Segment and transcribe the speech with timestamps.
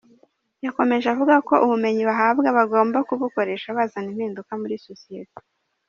[0.65, 5.37] Yakomeje avuga ko ubumenyi bahawe bagomba kubukoresha bazana impinduka muri sosiyete.